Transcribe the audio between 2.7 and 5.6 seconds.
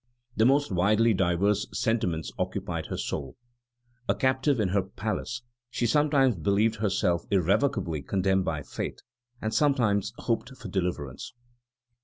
her soul. A captive in her palace,